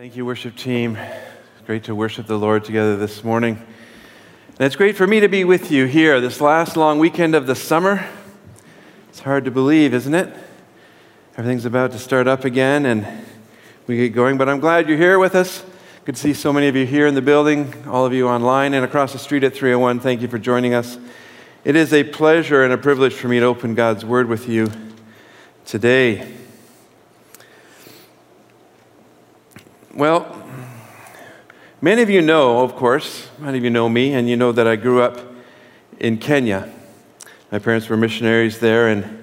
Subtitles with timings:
[0.00, 0.96] Thank you, worship team.
[0.96, 3.56] It's great to worship the Lord together this morning.
[3.56, 7.46] And it's great for me to be with you here this last long weekend of
[7.46, 8.08] the summer.
[9.10, 10.34] It's hard to believe, isn't it?
[11.36, 13.06] Everything's about to start up again and
[13.86, 15.62] we get going, but I'm glad you're here with us.
[16.06, 18.72] Good to see so many of you here in the building, all of you online
[18.72, 20.00] and across the street at 301.
[20.00, 20.96] Thank you for joining us.
[21.62, 24.72] It is a pleasure and a privilege for me to open God's Word with you
[25.66, 26.39] today.
[30.00, 30.34] Well,
[31.82, 34.66] many of you know, of course, many of you know me, and you know that
[34.66, 35.20] I grew up
[35.98, 36.72] in Kenya.
[37.52, 39.22] My parents were missionaries there, and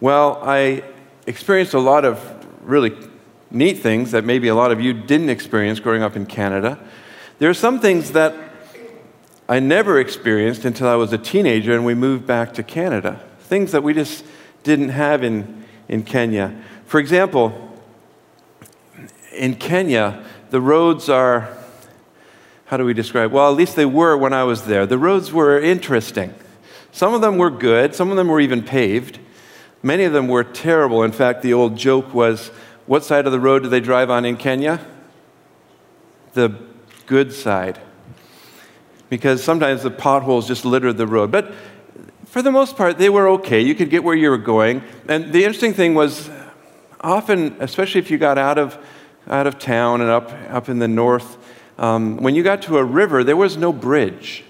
[0.00, 0.84] well, I
[1.26, 2.18] experienced a lot of
[2.62, 2.96] really
[3.50, 6.78] neat things that maybe a lot of you didn't experience growing up in Canada.
[7.38, 8.34] There are some things that
[9.50, 13.20] I never experienced until I was a teenager and we moved back to Canada.
[13.40, 14.24] Things that we just
[14.62, 16.58] didn't have in, in Kenya.
[16.86, 17.65] For example,
[19.36, 21.56] in Kenya, the roads are,
[22.66, 23.32] how do we describe?
[23.32, 24.86] Well, at least they were when I was there.
[24.86, 26.34] The roads were interesting.
[26.92, 29.18] Some of them were good, some of them were even paved.
[29.82, 31.02] Many of them were terrible.
[31.02, 32.48] In fact, the old joke was
[32.86, 34.84] what side of the road do they drive on in Kenya?
[36.32, 36.54] The
[37.06, 37.78] good side.
[39.08, 41.30] Because sometimes the potholes just littered the road.
[41.30, 41.52] But
[42.24, 43.60] for the most part, they were okay.
[43.60, 44.82] You could get where you were going.
[45.08, 46.28] And the interesting thing was,
[47.00, 48.76] often, especially if you got out of
[49.28, 51.36] out of town and up, up in the north,
[51.78, 54.44] um, when you got to a river, there was no bridge.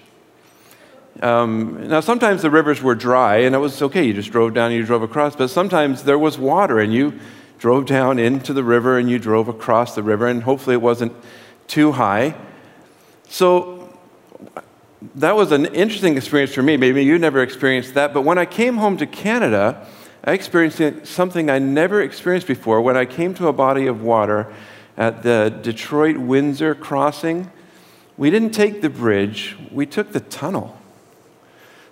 [1.23, 4.71] Um, now, sometimes the rivers were dry and it was okay, you just drove down
[4.71, 7.19] and you drove across, but sometimes there was water and you
[7.59, 11.13] drove down into the river and you drove across the river, and hopefully it wasn't
[11.67, 12.35] too high.
[13.29, 13.73] So,
[15.15, 16.77] that was an interesting experience for me.
[16.77, 19.87] Maybe you never experienced that, but when I came home to Canada,
[20.27, 24.53] I experienced something I never experienced before when I came to a body of water
[24.97, 27.53] at the Detroit Windsor crossing.
[28.17, 30.77] We didn't take the bridge, we took the tunnel.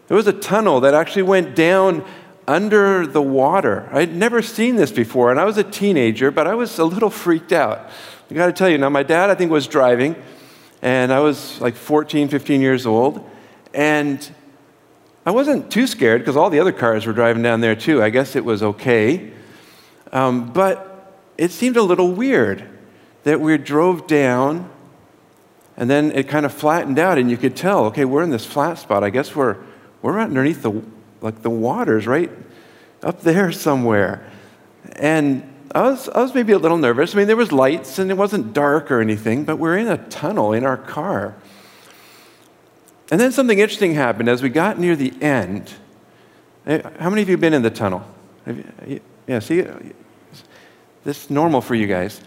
[0.09, 2.05] There was a tunnel that actually went down
[2.49, 3.89] under the water.
[3.93, 7.11] I'd never seen this before, and I was a teenager, but I was a little
[7.11, 7.89] freaked out.
[8.31, 10.17] I got to tell you, now my dad, I think, was driving,
[10.83, 13.31] and I was like 14, 15 years old,
[13.73, 14.29] and
[15.27, 18.03] I wasn't too scared because all the other cars were driving down there too.
[18.03, 19.33] I guess it was okay.
[20.13, 22.69] Um, but it seemed a little weird
[23.23, 24.71] that we drove down
[25.77, 28.45] and then it kind of flattened out and you could tell, okay, we're in this
[28.45, 29.03] flat spot.
[29.03, 29.57] I guess we're,
[30.03, 30.83] we're underneath the,
[31.21, 32.31] like the waters right
[33.03, 34.31] up there somewhere.
[34.97, 37.15] And I was, I was maybe a little nervous.
[37.15, 39.97] I mean, there was lights and it wasn't dark or anything, but we're in a
[39.97, 41.35] tunnel in our car.
[43.11, 45.73] And then something interesting happened as we got near the end.
[46.67, 48.03] Eh, how many of you have been in the tunnel?
[48.87, 49.67] You, yeah, see,
[51.05, 52.21] this is normal for you guys.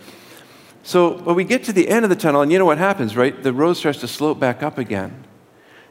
[0.83, 3.17] So, when we get to the end of the tunnel, and you know what happens,
[3.17, 3.43] right?
[3.43, 5.25] The road starts to slope back up again.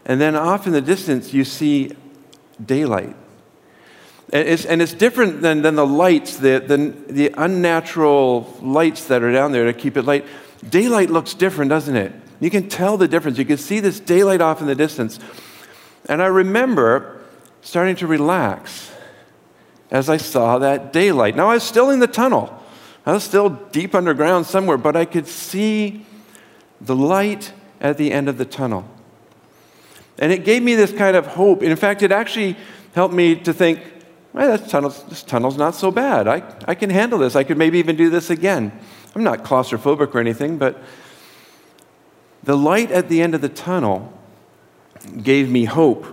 [0.06, 1.92] And then off in the distance, you see
[2.64, 3.14] daylight.
[4.32, 9.22] And it's, and it's different than, than the lights, the, the, the unnatural lights that
[9.22, 10.24] are down there to keep it light.
[10.68, 12.12] Daylight looks different, doesn't it?
[12.40, 13.38] You can tell the difference.
[13.38, 15.18] You can see this daylight off in the distance.
[16.08, 17.20] And I remember
[17.62, 18.92] starting to relax
[19.90, 21.36] as I saw that daylight.
[21.36, 22.62] Now, I was still in the tunnel,
[23.04, 26.04] I was still deep underground somewhere, but I could see
[26.80, 28.88] the light at the end of the tunnel.
[30.18, 31.62] And it gave me this kind of hope.
[31.62, 32.56] In fact, it actually
[32.94, 33.80] helped me to think,
[34.32, 36.26] well, this tunnel's, this tunnel's not so bad.
[36.26, 37.36] I, I can handle this.
[37.36, 38.72] I could maybe even do this again.
[39.14, 40.82] I'm not claustrophobic or anything, but
[42.46, 44.12] the light at the end of the tunnel
[45.22, 46.06] gave me hope.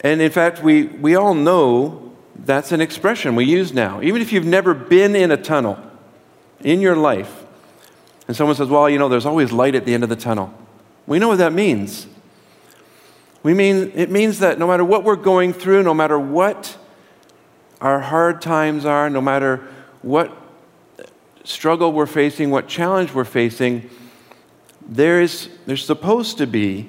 [0.00, 4.00] And in fact, we, we all know that's an expression we use now.
[4.00, 5.76] Even if you've never been in a tunnel
[6.60, 7.44] in your life,
[8.28, 10.54] and someone says, Well, you know, there's always light at the end of the tunnel.
[11.08, 12.06] We know what that means.
[13.42, 16.76] We mean, it means that no matter what we're going through, no matter what
[17.80, 19.66] our hard times are, no matter
[20.02, 20.30] what
[21.42, 23.90] struggle we're facing, what challenge we're facing,
[24.88, 26.88] there is, there's supposed to be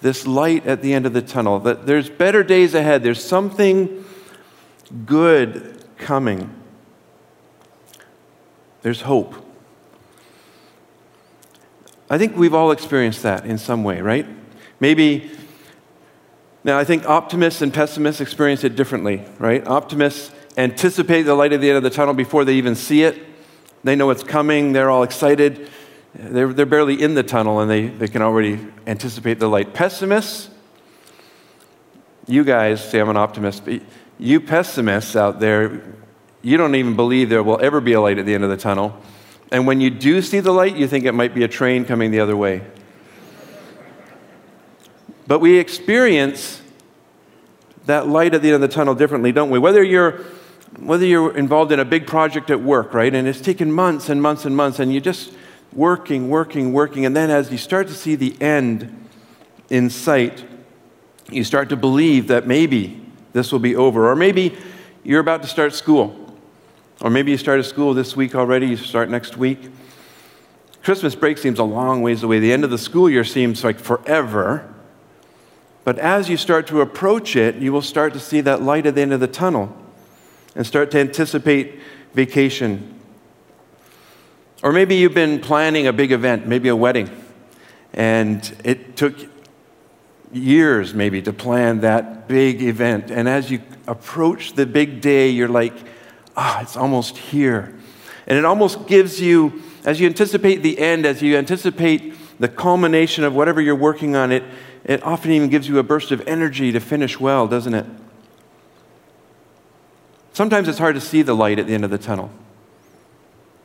[0.00, 4.04] this light at the end of the tunnel, that there's better days ahead, there's something
[5.04, 6.54] good coming.
[8.82, 9.34] There's hope.
[12.08, 14.26] I think we've all experienced that in some way, right?
[14.78, 15.30] Maybe,
[16.62, 19.66] now I think optimists and pessimists experience it differently, right?
[19.66, 23.20] Optimists anticipate the light at the end of the tunnel before they even see it.
[23.82, 25.68] They know it's coming, they're all excited.
[26.18, 29.74] They're, they're barely in the tunnel and they, they can already anticipate the light.
[29.74, 30.48] Pessimists,
[32.26, 33.82] you guys say I'm an optimist, but
[34.18, 35.82] you pessimists out there,
[36.40, 38.56] you don't even believe there will ever be a light at the end of the
[38.56, 38.98] tunnel
[39.52, 42.10] And when you do see the light, you think it might be a train coming
[42.10, 42.62] the other way.
[45.26, 46.60] But we experience
[47.86, 49.58] that light at the end of the tunnel differently, don't we?
[49.58, 50.24] Whether you're
[50.80, 54.20] whether you're involved in a big project at work, right, and it's taken months and
[54.20, 55.32] months and months, and you're just
[55.72, 59.06] working, working, working, and then as you start to see the end
[59.68, 60.44] in sight,
[61.30, 63.02] you start to believe that maybe
[63.32, 64.56] this will be over, or maybe
[65.04, 66.38] you're about to start school,
[67.00, 69.70] or maybe you started school this week already, you start next week.
[70.82, 72.38] Christmas break seems a long ways away.
[72.38, 74.72] The end of the school year seems like forever.
[75.82, 78.94] But as you start to approach it, you will start to see that light at
[78.94, 79.76] the end of the tunnel
[80.54, 81.80] and start to anticipate
[82.14, 82.95] vacation.
[84.62, 87.10] Or maybe you've been planning a big event, maybe a wedding,
[87.92, 89.14] and it took
[90.32, 93.10] years maybe to plan that big event.
[93.10, 95.74] And as you approach the big day, you're like,
[96.36, 97.74] ah, it's almost here.
[98.26, 103.24] And it almost gives you, as you anticipate the end, as you anticipate the culmination
[103.24, 104.42] of whatever you're working on, it,
[104.84, 107.86] it often even gives you a burst of energy to finish well, doesn't it?
[110.32, 112.30] Sometimes it's hard to see the light at the end of the tunnel.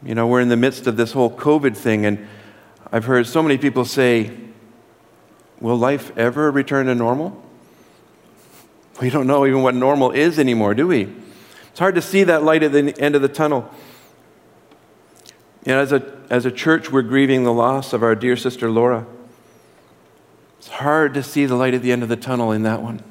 [0.04, 2.28] You know, we're in the midst of this whole COVID thing, and
[2.92, 4.32] I've heard so many people say,
[5.60, 7.40] Will life ever return to normal?
[9.00, 11.04] We don't know even what normal is anymore, do we?
[11.70, 13.70] It's hard to see that light at the end of the tunnel.
[15.66, 18.72] You know, as a, as a church, we're grieving the loss of our dear sister
[18.72, 19.06] Laura.
[20.58, 23.04] It's hard to see the light at the end of the tunnel in that one.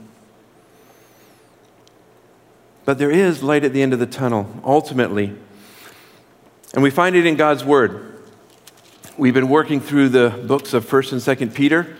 [2.85, 5.37] But there is light at the end of the tunnel, ultimately.
[6.73, 8.23] And we find it in God's Word.
[9.19, 11.97] We've been working through the books of 1st and 2nd Peter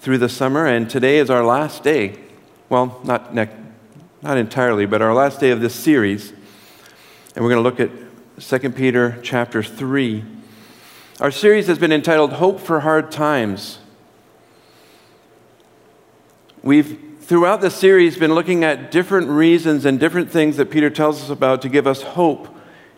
[0.00, 2.18] through the summer, and today is our last day.
[2.70, 3.50] Well, not, not
[4.38, 6.32] entirely, but our last day of this series.
[7.34, 7.90] And we're going to look at
[8.60, 10.24] 2 Peter chapter 3.
[11.20, 13.78] Our series has been entitled Hope for Hard Times.
[16.62, 21.22] We've, throughout the series, been looking at different reasons and different things that Peter tells
[21.22, 22.51] us about to give us hope,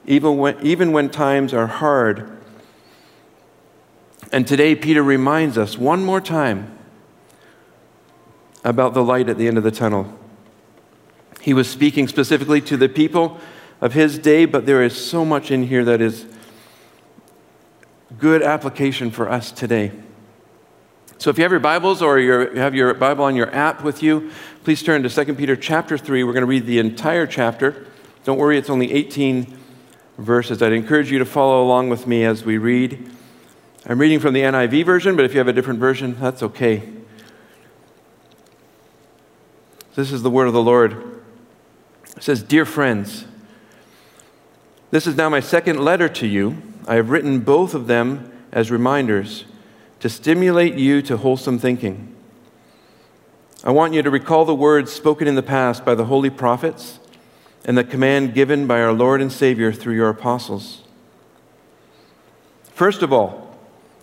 [0.06, 2.31] even when, even when times are hard.
[4.33, 6.77] And today, Peter reminds us one more time
[8.65, 10.12] about the light at the end of the tunnel.
[11.41, 13.39] He was speaking specifically to the people
[13.81, 16.27] of his day, but there is so much in here that is
[18.19, 19.93] good application for us today.
[21.19, 24.03] So if you have your Bibles or you have your Bible on your app with
[24.03, 24.31] you,
[24.65, 26.25] please turn to 2 Peter chapter 3.
[26.25, 27.87] We're going to read the entire chapter.
[28.25, 29.59] Don't worry, it's only 18
[30.19, 30.62] verses.
[30.62, 33.11] I'd encourage you to follow along with me as we read.
[33.87, 36.88] I'm reading from the NIV version, but if you have a different version, that's okay.
[39.94, 41.22] This is the word of the Lord.
[42.16, 43.26] It says, Dear friends,
[44.90, 46.62] this is now my second letter to you.
[46.87, 49.44] I have written both of them as reminders
[50.00, 52.14] to stimulate you to wholesome thinking.
[53.64, 56.99] I want you to recall the words spoken in the past by the holy prophets
[57.64, 60.82] and the command given by our Lord and Savior through your apostles.
[62.75, 63.56] First of all,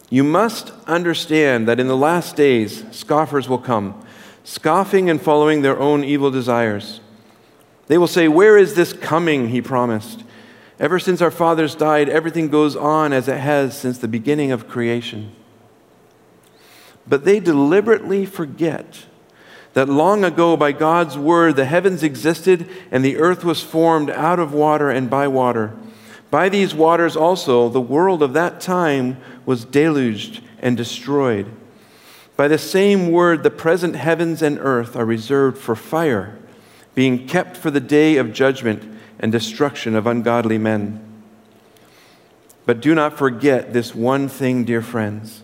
[0.10, 4.04] you must understand that in the last days, scoffers will come,
[4.44, 7.00] scoffing and following their own evil desires.
[7.88, 9.50] They will say, Where is this coming?
[9.50, 10.24] He promised.
[10.80, 14.68] Ever since our fathers died, everything goes on as it has since the beginning of
[14.68, 15.32] creation.
[17.08, 19.06] But they deliberately forget
[19.74, 24.40] that long ago, by God's word, the heavens existed and the earth was formed out
[24.40, 25.74] of water and by water.
[26.30, 31.52] By these waters also, the world of that time was deluged and destroyed.
[32.36, 36.38] By the same word, the present heavens and earth are reserved for fire,
[36.96, 41.06] being kept for the day of judgment and destruction of ungodly men.
[42.66, 45.44] But do not forget this one thing, dear friends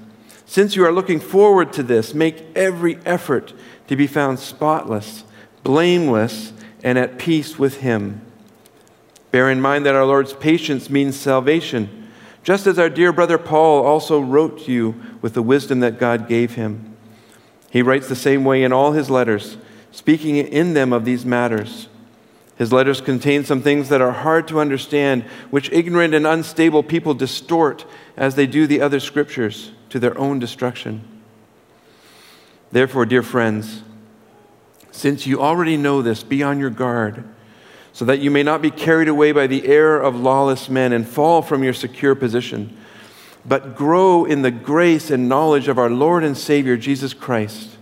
[0.51, 3.53] since you are looking forward to this, make every effort
[3.87, 5.23] to be found spotless,
[5.63, 6.51] blameless,
[6.83, 8.19] and at peace with Him.
[9.31, 12.09] Bear in mind that our Lord's patience means salvation,
[12.43, 16.27] just as our dear brother Paul also wrote to you with the wisdom that God
[16.27, 16.97] gave him.
[17.69, 19.55] He writes the same way in all his letters,
[19.93, 21.87] speaking in them of these matters.
[22.57, 27.13] His letters contain some things that are hard to understand, which ignorant and unstable people
[27.13, 27.85] distort
[28.17, 31.03] as they do the other scriptures to their own destruction.
[32.71, 33.83] Therefore, dear friends,
[34.91, 37.23] since you already know this, be on your guard
[37.93, 41.07] so that you may not be carried away by the error of lawless men and
[41.07, 42.77] fall from your secure position,
[43.45, 47.77] but grow in the grace and knowledge of our Lord and Savior Jesus Christ.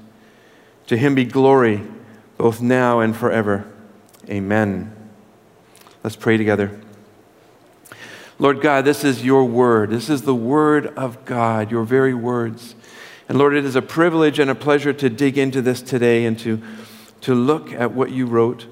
[0.88, 1.84] To him be glory
[2.38, 3.72] both now and forever.
[4.28, 4.96] Amen.
[6.04, 6.80] Let's pray together.
[8.42, 9.90] Lord God, this is your word.
[9.90, 12.74] This is the word of God, your very words.
[13.28, 16.40] And Lord, it is a privilege and a pleasure to dig into this today and
[16.40, 16.62] to,
[17.22, 18.66] to look at what you wrote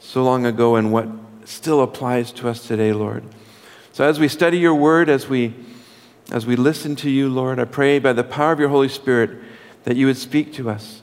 [0.00, 1.08] so long ago and what
[1.44, 3.22] still applies to us today, Lord.
[3.92, 5.54] So as we study your word, as we,
[6.32, 9.38] as we listen to you, Lord, I pray by the power of your Holy Spirit
[9.84, 11.00] that you would speak to us.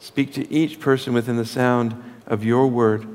[0.00, 1.94] Speak to each person within the sound
[2.26, 3.06] of your word,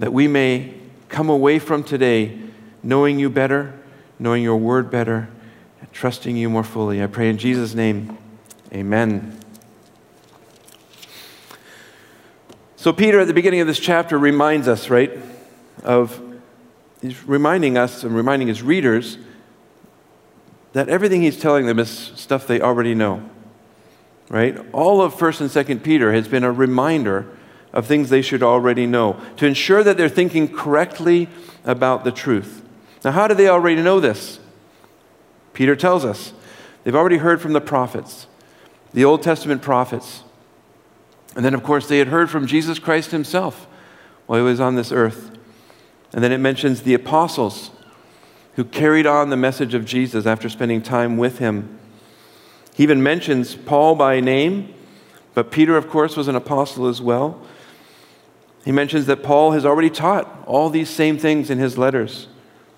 [0.00, 0.74] that we may
[1.08, 2.49] come away from today
[2.82, 3.78] knowing you better,
[4.18, 5.28] knowing your word better,
[5.80, 7.02] and trusting you more fully.
[7.02, 8.16] I pray in Jesus' name,
[8.72, 9.38] amen.
[12.76, 15.18] So, Peter, at the beginning of this chapter, reminds us, right,
[15.84, 16.20] of,
[17.02, 19.18] he's reminding us and reminding his readers
[20.72, 23.28] that everything he's telling them is stuff they already know,
[24.30, 24.56] right?
[24.72, 27.26] All of 1st and 2nd Peter has been a reminder
[27.72, 31.28] of things they should already know to ensure that they're thinking correctly
[31.64, 32.62] about the truth.
[33.04, 34.38] Now, how do they already know this?
[35.52, 36.32] Peter tells us
[36.84, 38.26] they've already heard from the prophets,
[38.92, 40.22] the Old Testament prophets.
[41.36, 43.66] And then, of course, they had heard from Jesus Christ himself
[44.26, 45.30] while he was on this earth.
[46.12, 47.70] And then it mentions the apostles
[48.54, 51.78] who carried on the message of Jesus after spending time with him.
[52.74, 54.74] He even mentions Paul by name,
[55.34, 57.40] but Peter, of course, was an apostle as well.
[58.64, 62.26] He mentions that Paul has already taught all these same things in his letters,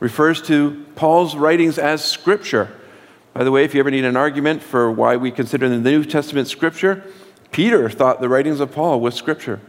[0.02, 2.68] refers to Paul's writings as scripture.
[3.35, 6.04] By the way, if you ever need an argument for why we consider the New
[6.04, 7.04] Testament scripture,
[7.52, 9.61] Peter thought the writings of Paul was scripture.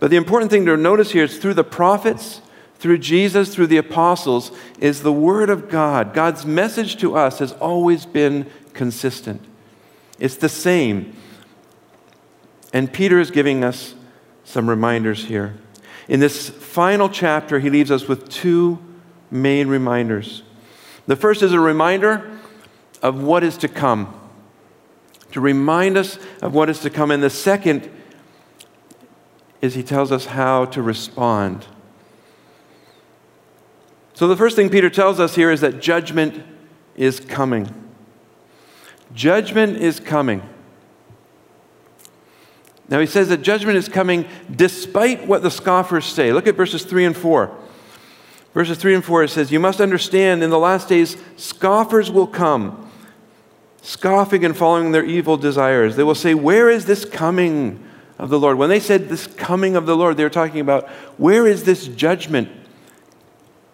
[0.00, 2.40] But the important thing to notice here is through the prophets,
[2.78, 6.14] through Jesus, through the apostles, is the Word of God.
[6.14, 9.44] God's message to us has always been consistent,
[10.18, 11.14] it's the same.
[12.72, 13.94] And Peter is giving us
[14.44, 15.56] some reminders here.
[16.08, 18.78] In this final chapter, he leaves us with two
[19.30, 20.42] main reminders.
[21.06, 22.38] The first is a reminder
[23.02, 24.14] of what is to come
[25.32, 27.10] to remind us of what is to come.
[27.10, 27.90] And the second
[29.60, 31.66] is he tells us how to respond.
[34.14, 36.42] So, the first thing Peter tells us here is that judgment
[36.96, 37.72] is coming.
[39.14, 40.42] Judgment is coming.
[42.88, 46.32] Now, he says that judgment is coming despite what the scoffers say.
[46.32, 47.54] Look at verses 3 and 4.
[48.54, 52.26] Verses 3 and 4 it says, You must understand in the last days, scoffers will
[52.26, 52.90] come
[53.82, 55.96] scoffing and following their evil desires.
[55.96, 57.84] They will say, Where is this coming
[58.18, 58.58] of the Lord?
[58.58, 61.86] When they said this coming of the Lord, they were talking about, Where is this
[61.86, 62.48] judgment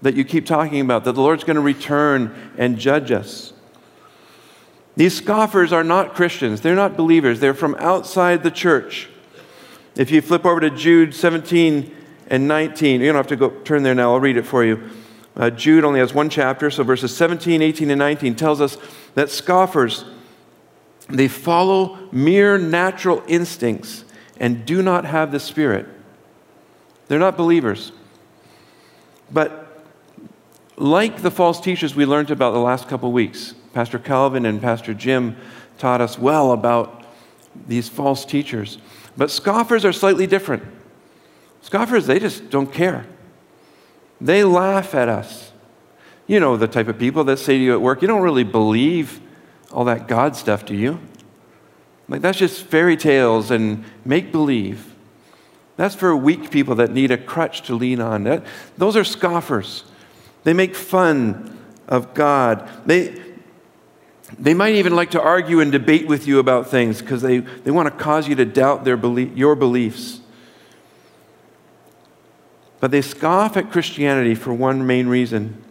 [0.03, 3.54] that you keep talking about, that the Lord's going to return and judge us?
[4.97, 9.09] These scoffers are not Christians, they're not believers, they're from outside the church.
[9.97, 11.95] If you flip over to Jude 17
[12.29, 14.91] and 19, you don't have to go turn there now, I'll read it for you.
[15.37, 18.79] Uh, Jude only has one chapter, so verses 17, 18, and 19 tells us
[19.15, 20.05] that scoffers,
[21.09, 24.05] they follow mere natural instincts
[24.39, 25.87] and do not have the Spirit.
[27.09, 27.93] They're not believers.
[29.31, 29.83] But
[30.77, 34.95] like the false teachers we learned about the last couple weeks, Pastor Calvin and Pastor
[34.95, 35.37] Jim
[35.79, 37.05] taught us well about
[37.67, 38.79] these false teachers.
[39.17, 40.63] But scoffers are slightly different.
[41.61, 43.05] Scoffers, they just don't care.
[44.21, 45.53] They laugh at us.
[46.27, 48.45] You know the type of people that say to you at work, you don't really
[48.45, 49.21] believe
[49.73, 51.01] all that God stuff, do you?
[52.09, 54.95] Like, that's just fairy tales and make believe.
[55.77, 58.23] That's for weak people that need a crutch to lean on.
[58.25, 58.45] That,
[58.79, 59.83] those are scoffers.
[60.45, 62.69] They make fun of God.
[62.87, 63.21] They,
[64.39, 67.71] they might even like to argue and debate with you about things because they, they
[67.71, 70.21] want to cause you to doubt their belief, your beliefs.
[72.81, 75.63] But they scoff at Christianity for one main reason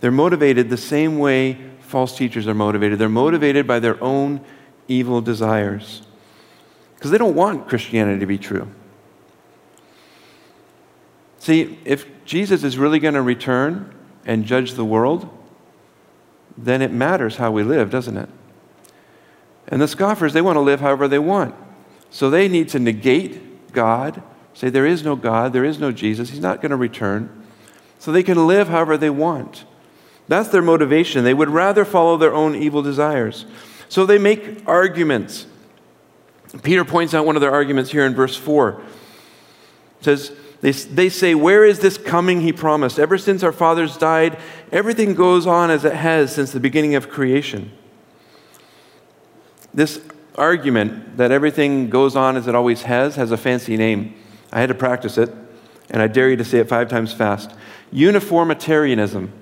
[0.00, 2.98] They're motivated the same way false teachers are motivated.
[2.98, 4.40] They're motivated by their own
[4.86, 6.02] evil desires
[6.94, 8.68] because they don't want Christianity to be true.
[11.38, 15.28] See, if Jesus is really going to return and judge the world,
[16.64, 18.28] then it matters how we live, doesn't it?
[19.68, 21.54] And the scoffers, they want to live however they want.
[22.10, 26.30] So they need to negate God, say there is no God, there is no Jesus,
[26.30, 27.44] He's not going to return.
[27.98, 29.64] So they can live however they want.
[30.26, 31.24] That's their motivation.
[31.24, 33.46] They would rather follow their own evil desires.
[33.88, 35.46] So they make arguments.
[36.62, 38.80] Peter points out one of their arguments here in verse 4.
[40.00, 42.98] It says, they, they say, Where is this coming he promised?
[42.98, 44.38] Ever since our fathers died,
[44.70, 47.72] everything goes on as it has since the beginning of creation.
[49.72, 50.00] This
[50.36, 54.14] argument that everything goes on as it always has has a fancy name.
[54.52, 55.32] I had to practice it,
[55.90, 57.52] and I dare you to say it five times fast.
[57.92, 59.32] Uniformitarianism.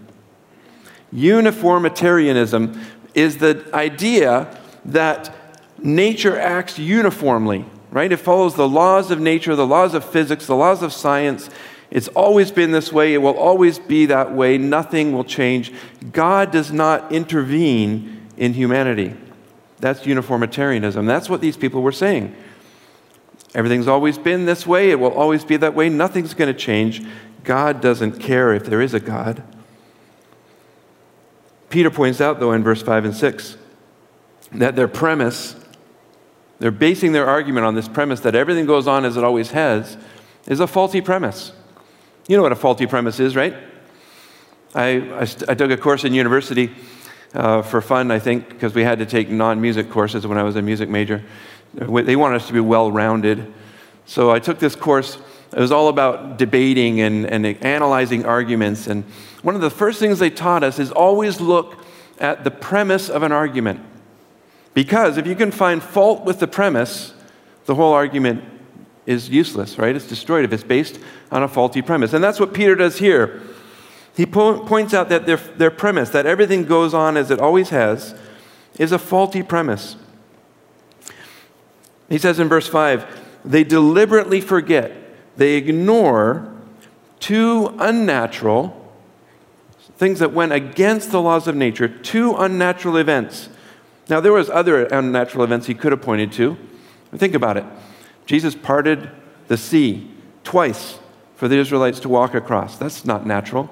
[1.12, 2.80] Uniformitarianism
[3.14, 5.34] is the idea that
[5.82, 8.10] nature acts uniformly, right?
[8.10, 11.48] It follows the laws of nature, the laws of physics, the laws of science.
[11.90, 13.14] It's always been this way.
[13.14, 14.58] It will always be that way.
[14.58, 15.72] Nothing will change.
[16.12, 19.14] God does not intervene in humanity.
[19.78, 21.06] That's uniformitarianism.
[21.06, 22.34] That's what these people were saying.
[23.54, 24.90] Everything's always been this way.
[24.90, 25.88] It will always be that way.
[25.88, 27.02] Nothing's going to change.
[27.44, 29.42] God doesn't care if there is a God.
[31.70, 33.56] Peter points out, though, in verse 5 and 6,
[34.52, 35.54] that their premise,
[36.58, 39.96] they're basing their argument on this premise that everything goes on as it always has,
[40.46, 41.52] is a faulty premise.
[42.26, 43.54] You know what a faulty premise is, right?
[44.74, 46.70] I, I, I took a course in university
[47.34, 50.42] uh, for fun, I think, because we had to take non music courses when I
[50.42, 51.22] was a music major.
[51.74, 53.52] They wanted us to be well rounded.
[54.06, 55.18] So I took this course.
[55.52, 58.86] It was all about debating and, and analyzing arguments.
[58.86, 59.04] And
[59.42, 61.84] one of the first things they taught us is always look
[62.18, 63.80] at the premise of an argument.
[64.74, 67.14] Because if you can find fault with the premise,
[67.66, 68.44] the whole argument
[69.06, 69.96] is useless, right?
[69.96, 71.00] It's destroyed if it's based
[71.30, 72.12] on a faulty premise.
[72.12, 73.40] And that's what Peter does here.
[74.16, 77.70] He po- points out that their, their premise, that everything goes on as it always
[77.70, 78.14] has,
[78.78, 79.96] is a faulty premise.
[82.08, 84.92] He says in verse 5 they deliberately forget,
[85.36, 86.52] they ignore
[87.20, 88.74] two unnatural
[89.96, 93.48] things that went against the laws of nature, two unnatural events.
[94.08, 96.56] Now, there was other unnatural events he could have pointed to.
[97.14, 97.64] Think about it.
[98.26, 99.10] Jesus parted
[99.48, 100.10] the sea
[100.44, 100.98] twice
[101.36, 102.78] for the Israelites to walk across.
[102.78, 103.70] That's not natural.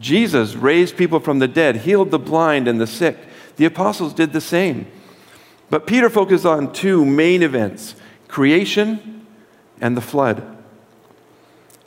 [0.00, 3.16] Jesus raised people from the dead, healed the blind and the sick.
[3.56, 4.86] The apostles did the same.
[5.70, 7.94] But Peter focused on two main events
[8.28, 9.26] creation
[9.80, 10.56] and the flood.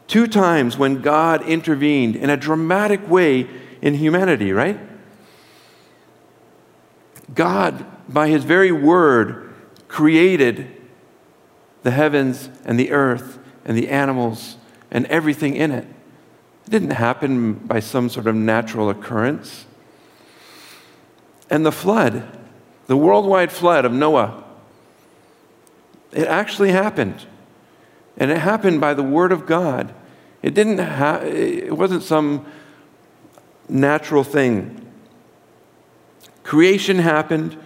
[0.07, 3.47] Two times when God intervened in a dramatic way
[3.81, 4.79] in humanity, right?
[7.33, 9.53] God, by his very word,
[9.87, 10.67] created
[11.83, 14.57] the heavens and the earth and the animals
[14.89, 15.85] and everything in it.
[16.65, 19.65] It didn't happen by some sort of natural occurrence.
[21.49, 22.25] And the flood,
[22.87, 24.43] the worldwide flood of Noah,
[26.11, 27.25] it actually happened.
[28.17, 29.93] And it happened by the word of God.
[30.41, 32.45] It didn't ha- it wasn't some
[33.69, 34.80] natural thing.
[36.43, 37.57] Creation happened,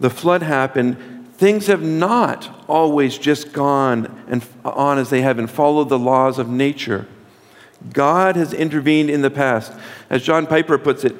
[0.00, 0.96] the flood happened.
[1.34, 6.38] Things have not always just gone and on as they have and followed the laws
[6.38, 7.06] of nature.
[7.92, 9.72] God has intervened in the past.
[10.08, 11.14] As John Piper puts it,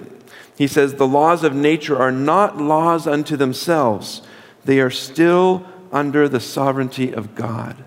[0.56, 4.22] he says, The laws of nature are not laws unto themselves,
[4.64, 7.84] they are still under the sovereignty of God.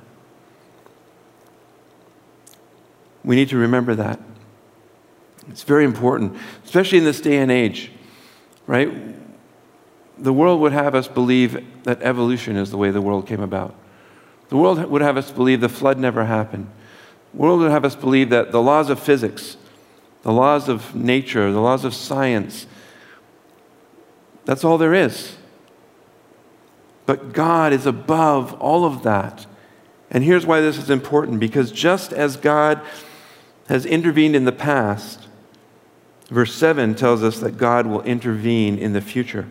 [3.24, 4.20] We need to remember that.
[5.50, 7.92] It's very important, especially in this day and age,
[8.70, 8.94] right?
[10.20, 13.74] The world would have us believe that evolution is the way the world came about.
[14.50, 16.70] The world would have us believe the flood never happened
[17.34, 19.58] The world would have us believe that the laws of physics,
[20.22, 22.68] the laws of nature, the laws of science,
[24.46, 25.36] that's all there is.
[27.08, 29.48] But God is above all of that.
[30.12, 32.82] And here's why this is important because just as God
[33.68, 35.29] has intervened in the past,
[36.30, 39.48] verse 7 tells us that God will intervene in the future.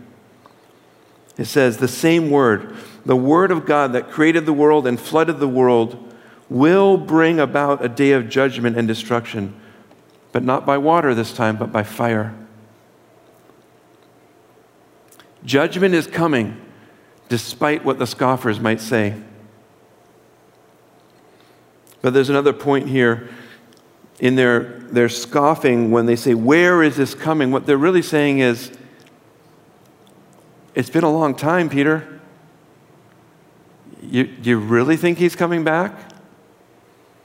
[1.37, 5.39] It says, the same word, the word of God that created the world and flooded
[5.39, 6.13] the world
[6.49, 9.59] will bring about a day of judgment and destruction,
[10.33, 12.35] but not by water this time, but by fire.
[15.45, 16.61] Judgment is coming,
[17.29, 19.15] despite what the scoffers might say.
[22.03, 23.29] But there's another point here
[24.21, 27.51] in their, their scoffing when they say, Where is this coming?
[27.51, 28.73] What they're really saying is,
[30.75, 32.21] It's been a long time, Peter.
[34.03, 35.93] You, you really think he's coming back?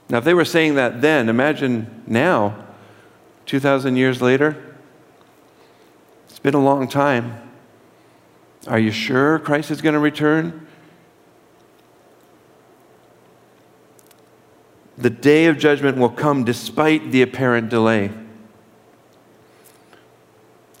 [0.08, 2.64] Now, if they were saying that then, imagine now,
[3.46, 4.76] 2,000 years later.
[6.28, 7.40] It's been a long time.
[8.66, 10.66] Are you sure Christ is going to return?
[14.96, 18.10] The day of judgment will come despite the apparent delay.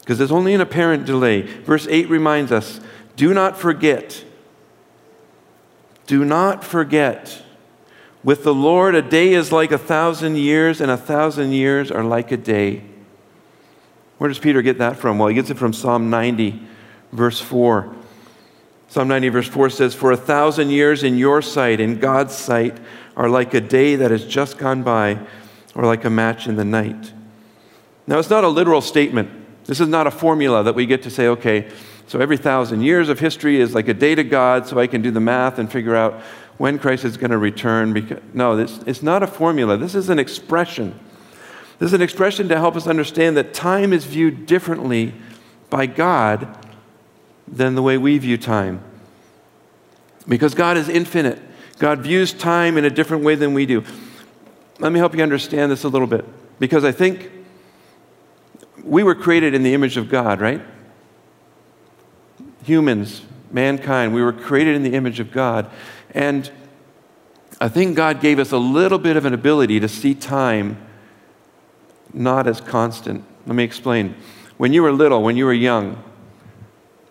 [0.00, 1.42] Because there's only an apparent delay.
[1.42, 2.80] Verse 8 reminds us
[3.16, 4.24] do not forget.
[6.06, 7.42] Do not forget.
[8.22, 12.04] With the Lord, a day is like a thousand years, and a thousand years are
[12.04, 12.82] like a day.
[14.18, 15.18] Where does Peter get that from?
[15.18, 16.62] Well, he gets it from Psalm 90,
[17.12, 17.94] verse 4.
[18.88, 22.78] Psalm 90, verse 4 says, For a thousand years in your sight, in God's sight,
[23.16, 25.18] are like a day that has just gone by,
[25.74, 27.12] or like a match in the night.
[28.06, 29.30] Now, it's not a literal statement.
[29.64, 31.70] This is not a formula that we get to say, okay,
[32.06, 35.00] so every thousand years of history is like a day to God, so I can
[35.00, 36.20] do the math and figure out
[36.58, 37.92] when Christ is going to return.
[37.92, 39.76] Because, no, it's not a formula.
[39.76, 40.98] This is an expression.
[41.78, 45.14] This is an expression to help us understand that time is viewed differently
[45.70, 46.56] by God
[47.48, 48.82] than the way we view time.
[50.28, 51.40] Because God is infinite.
[51.78, 53.84] God views time in a different way than we do.
[54.78, 56.24] Let me help you understand this a little bit.
[56.58, 57.30] Because I think
[58.82, 60.60] we were created in the image of God, right?
[62.64, 65.70] Humans, mankind, we were created in the image of God.
[66.10, 66.50] And
[67.60, 70.78] I think God gave us a little bit of an ability to see time
[72.12, 73.24] not as constant.
[73.46, 74.14] Let me explain.
[74.56, 76.02] When you were little, when you were young,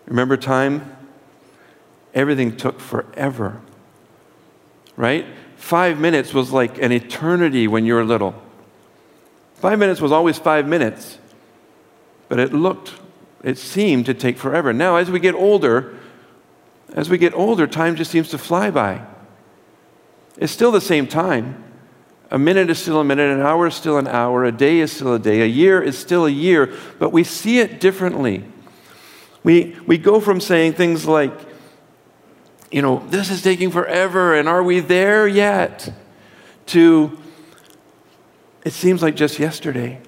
[0.06, 0.96] remember time?
[2.14, 3.60] Everything took forever
[4.96, 5.26] right?
[5.56, 8.34] Five minutes was like an eternity when you were little.
[9.54, 11.18] Five minutes was always five minutes,
[12.28, 12.92] but it looked,
[13.42, 14.72] it seemed to take forever.
[14.72, 15.98] Now, as we get older,
[16.94, 19.04] as we get older, time just seems to fly by.
[20.36, 21.62] It's still the same time.
[22.30, 24.92] A minute is still a minute, an hour is still an hour, a day is
[24.92, 28.44] still a day, a year is still a year, but we see it differently.
[29.44, 31.32] We, we go from saying things like,
[32.74, 35.92] you know, this is taking forever, and are we there yet?
[36.66, 37.16] To,
[38.64, 40.00] it seems like just yesterday.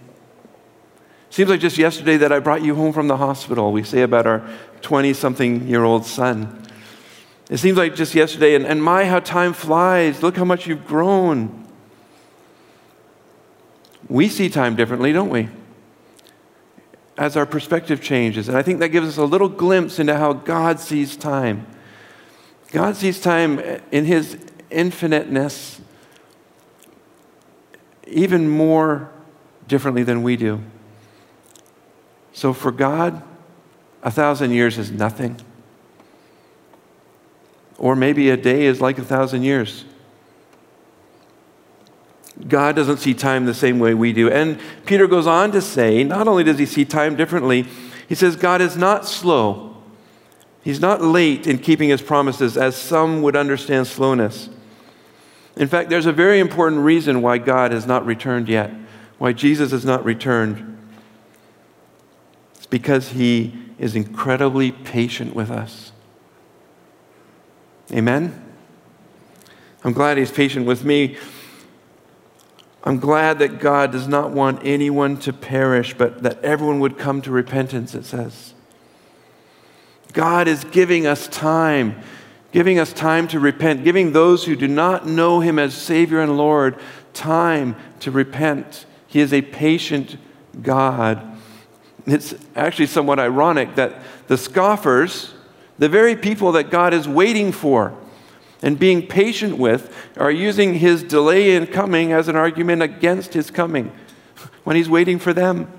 [1.31, 4.27] Seems like just yesterday that I brought you home from the hospital, we say about
[4.27, 4.43] our
[4.83, 6.61] 20 something year old son.
[7.49, 10.25] It seems like just yesterday, and, and my, how time flies.
[10.25, 11.69] Look how much you've grown.
[14.09, 15.51] We see time differently, don't we?
[17.17, 18.49] As our perspective changes.
[18.49, 21.65] And I think that gives us a little glimpse into how God sees time.
[22.73, 23.59] God sees time
[23.91, 24.39] in his
[24.71, 25.81] infiniteness
[28.07, 29.11] even more
[29.69, 30.61] differently than we do.
[32.33, 33.23] So for God,
[34.03, 35.41] a thousand years is nothing.
[37.79, 39.85] Or maybe a day is like a thousand years.
[42.47, 44.31] God doesn't see time the same way we do.
[44.31, 47.67] And Peter goes on to say, not only does he see time differently,
[48.09, 49.66] he says, God is not slow
[50.67, 54.49] He's not late in keeping his promises, as some would understand slowness.
[55.55, 58.73] In fact, there's a very important reason why God has not returned yet,
[59.19, 60.77] why Jesus has not returned.
[62.57, 65.93] It's because he is incredibly patient with us.
[67.93, 68.45] Amen?
[69.85, 71.17] I'm glad he's patient with me.
[72.83, 77.23] I'm glad that God does not want anyone to perish, but that everyone would come
[77.23, 78.55] to repentance, it says.
[80.17, 82.01] God is giving us time,
[82.51, 86.39] giving us time to repent, giving those who do not know Him as Savior and
[86.39, 86.79] Lord
[87.13, 88.87] time to repent.
[89.07, 90.17] He is a patient
[90.63, 91.23] God.
[92.07, 95.35] It's actually somewhat ironic that the scoffers,
[95.79, 97.95] the very people that God is waiting for
[98.63, 103.51] and being patient with, are using His delay in coming as an argument against His
[103.51, 103.93] coming
[104.65, 105.71] when He's waiting for them.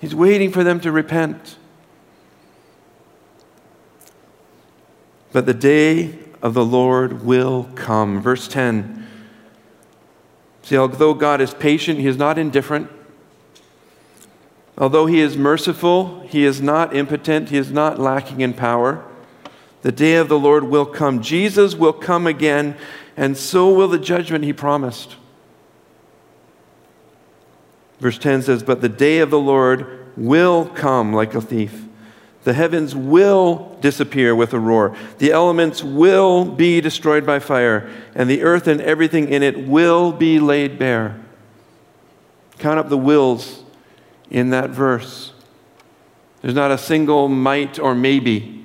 [0.00, 1.58] He's waiting for them to repent.
[5.32, 8.20] But the day of the Lord will come.
[8.20, 9.06] Verse 10.
[10.62, 12.90] See, although God is patient, He is not indifferent.
[14.76, 19.04] Although He is merciful, He is not impotent, He is not lacking in power.
[19.82, 21.22] The day of the Lord will come.
[21.22, 22.76] Jesus will come again,
[23.16, 25.16] and so will the judgment He promised.
[27.98, 31.84] Verse 10 says, But the day of the Lord will come like a thief.
[32.42, 34.96] The heavens will disappear with a roar.
[35.18, 40.10] The elements will be destroyed by fire, and the earth and everything in it will
[40.12, 41.20] be laid bare.
[42.58, 43.62] Count up the wills
[44.30, 45.32] in that verse.
[46.40, 48.64] There's not a single might or maybe.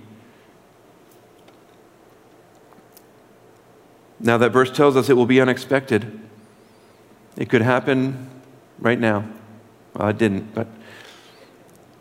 [4.20, 6.20] Now, that verse tells us it will be unexpected.
[7.36, 8.30] It could happen
[8.80, 9.26] right now.
[9.94, 10.68] Well, it didn't, but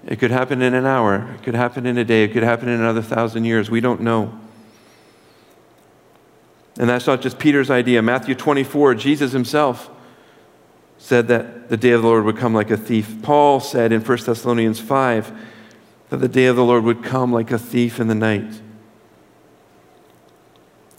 [0.06, 1.34] it could happen in an hour.
[1.34, 2.24] It could happen in a day.
[2.24, 3.70] It could happen in another thousand years.
[3.70, 4.38] We don't know.
[6.78, 8.02] And that's not just Peter's idea.
[8.02, 9.90] Matthew 24, Jesus himself
[10.98, 13.16] said that the day of the Lord would come like a thief.
[13.22, 15.32] Paul said in 1 Thessalonians 5
[16.10, 18.60] that the day of the Lord would come like a thief in the night.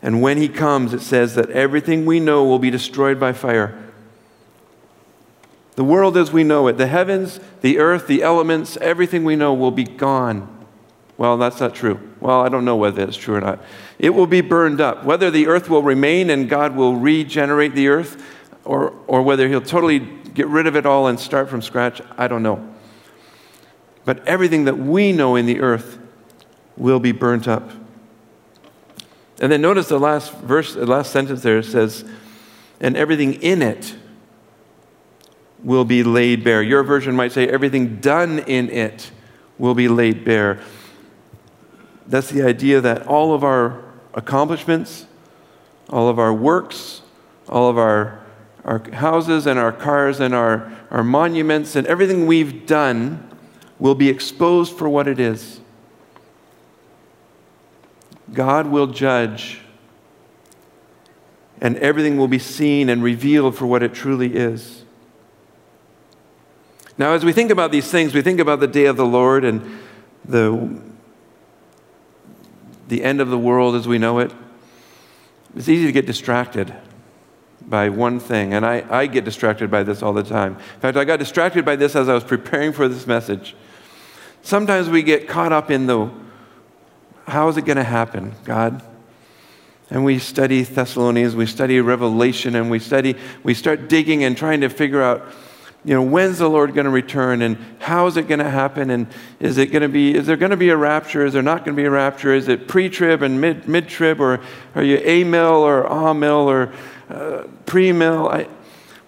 [0.01, 3.84] And when he comes, it says that everything we know will be destroyed by fire.
[5.75, 9.53] The world as we know it, the heavens, the earth, the elements, everything we know
[9.53, 10.51] will be gone.
[11.17, 11.99] Well, that's not true.
[12.19, 13.59] Well, I don't know whether it's true or not.
[13.99, 15.05] It will be burned up.
[15.05, 18.23] Whether the earth will remain and God will regenerate the earth,
[18.63, 22.27] or, or whether he'll totally get rid of it all and start from scratch, I
[22.27, 22.73] don't know.
[24.03, 25.97] But everything that we know in the earth
[26.77, 27.69] will be burnt up.
[29.39, 32.05] And then notice the last verse, the last sentence there says,
[32.79, 33.95] and everything in it
[35.65, 36.61] will be laid bare.
[36.61, 39.11] Your version might say, everything done in it
[39.57, 40.61] will be laid bare.
[42.05, 45.07] That's the idea that all of our accomplishments,
[45.89, 47.01] all of our works,
[47.49, 48.23] all of our,
[48.63, 53.27] our houses and our cars and our, our monuments and everything we've done
[53.79, 55.59] will be exposed for what it is.
[58.31, 59.61] God will judge,
[61.59, 64.84] and everything will be seen and revealed for what it truly is.
[66.97, 69.43] Now, as we think about these things, we think about the day of the Lord
[69.43, 69.79] and
[70.23, 70.81] the,
[72.87, 74.33] the end of the world as we know it.
[75.55, 76.73] It's easy to get distracted
[77.61, 80.53] by one thing, and I, I get distracted by this all the time.
[80.53, 83.55] In fact, I got distracted by this as I was preparing for this message.
[84.41, 86.09] Sometimes we get caught up in the
[87.27, 88.83] how is it going to happen, God?
[89.89, 94.61] And we study Thessalonians, we study Revelation, and we study, we start digging and trying
[94.61, 95.25] to figure out
[95.85, 98.89] you know, when's the Lord going to return and how is it going to happen?
[98.89, 99.05] And
[99.39, 101.23] is it going to be, is there going to be a rapture?
[101.23, 102.33] Is there not going to be a rapture?
[102.33, 104.19] Is it pre trib and mid, mid trib?
[104.19, 104.41] Or
[104.73, 106.73] are you a mill or a mill or
[107.07, 108.47] uh, pre mill?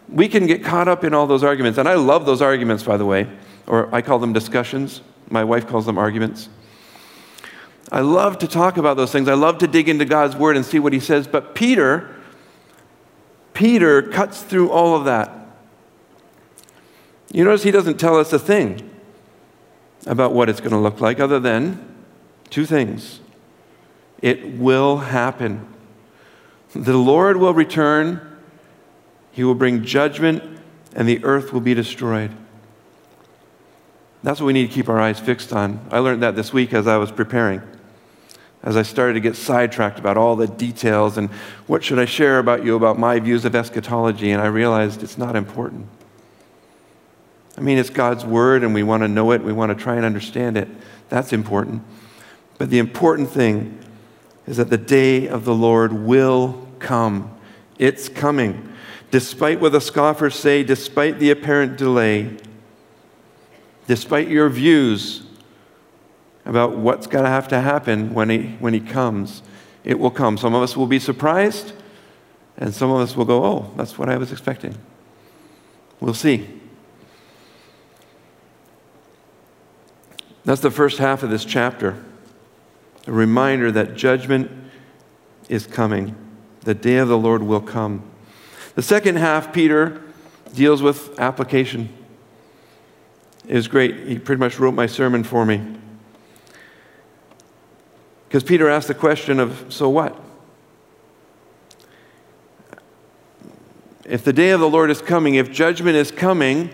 [0.08, 1.80] We can get caught up in all those arguments.
[1.80, 3.28] And I love those arguments, by the way,
[3.66, 5.02] or I call them discussions.
[5.32, 6.48] My wife calls them arguments.
[7.92, 9.28] I love to talk about those things.
[9.28, 11.26] I love to dig into God's word and see what he says.
[11.26, 12.16] But Peter,
[13.56, 15.47] Peter cuts through all of that
[17.32, 18.90] you notice he doesn't tell us a thing
[20.06, 21.96] about what it's going to look like other than
[22.50, 23.20] two things.
[24.22, 25.68] It will happen.
[26.74, 28.38] The Lord will return,
[29.32, 30.44] he will bring judgment,
[30.96, 32.32] and the earth will be destroyed.
[34.24, 35.86] That's what we need to keep our eyes fixed on.
[35.92, 37.62] I learned that this week as I was preparing.
[38.64, 41.30] As I started to get sidetracked about all the details and
[41.68, 45.18] what should I share about you about my views of eschatology, and I realized it's
[45.18, 45.88] not important.
[47.58, 49.96] I mean, it's God's word and we want to know it, we want to try
[49.96, 50.68] and understand it.
[51.10, 51.84] That's important.
[52.58, 53.80] But the important thing
[54.46, 57.36] is that the day of the Lord will come.
[57.78, 58.74] It's coming.
[59.12, 62.38] Despite what the scoffers say, despite the apparent delay,
[63.88, 65.24] despite your views
[66.46, 69.44] about what's going to have to happen when he, when he comes,
[69.84, 70.38] it will come.
[70.38, 71.74] Some of us will be surprised,
[72.58, 74.78] and some of us will go, Oh, that's what I was expecting.
[76.00, 76.57] We'll see.
[80.48, 82.02] That's the first half of this chapter.
[83.06, 84.50] A reminder that judgment
[85.50, 86.16] is coming.
[86.62, 88.10] The day of the Lord will come.
[88.76, 90.02] The second half, Peter
[90.54, 91.90] deals with application.
[93.46, 94.08] It was great.
[94.08, 95.62] He pretty much wrote my sermon for me.
[98.30, 100.18] Because Peter asked the question of, so what?
[104.06, 106.70] If the day of the Lord is coming, if judgment is coming,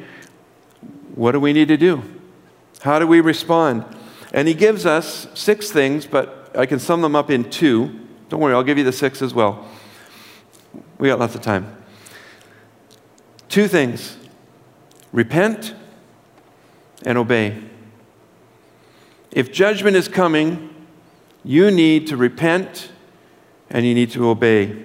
[1.16, 2.04] what do we need to do?
[2.84, 3.86] How do we respond?
[4.34, 7.98] And he gives us six things, but I can sum them up in two.
[8.28, 9.66] Don't worry, I'll give you the six as well.
[10.98, 11.78] We got lots of time.
[13.48, 14.18] Two things
[15.14, 15.74] repent
[17.06, 17.64] and obey.
[19.32, 20.76] If judgment is coming,
[21.46, 22.92] you need to repent
[23.70, 24.84] and you need to obey.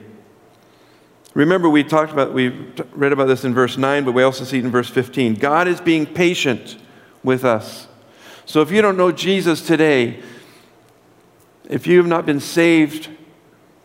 [1.34, 2.50] Remember, we talked about, we
[2.92, 5.34] read about this in verse 9, but we also see it in verse 15.
[5.34, 6.76] God is being patient
[7.24, 7.87] with us.
[8.48, 10.22] So if you don't know Jesus today,
[11.68, 13.10] if you have not been saved